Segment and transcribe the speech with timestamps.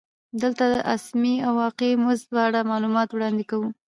[0.41, 3.69] دلته د اسمي او واقعي مزد په اړه معلومات وړاندې کوو